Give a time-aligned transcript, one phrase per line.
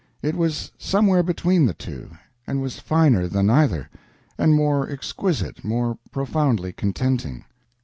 [0.23, 2.09] It was somewhere between the two,
[2.47, 3.87] and was finer than either,
[4.35, 7.45] and more exquisite, more profoundly contenting.